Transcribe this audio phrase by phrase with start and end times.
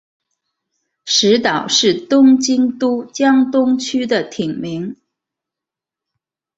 [1.05, 4.97] 石岛是东京都江东区的町名。